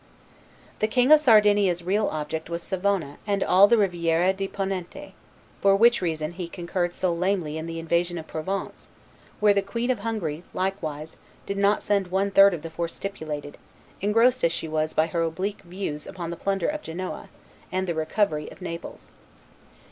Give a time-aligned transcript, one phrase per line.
[0.79, 5.11] The King of Sardinia's real object was Savona and all the Riviera di Ponente;
[5.61, 8.87] for which reason he concurred so lamely in the invasion of Provence,
[9.39, 13.59] where the Queen of Hungary, likewise, did not send one third of the force stipulated,
[14.01, 17.29] engrossed as she was by her oblique views upon the plunder of Genoa,
[17.71, 19.11] and the recovery of Naples.